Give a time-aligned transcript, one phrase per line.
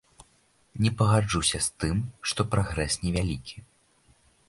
[0.85, 2.01] Не пагаджуся з тым,
[2.31, 3.57] што прагрэс невялікі.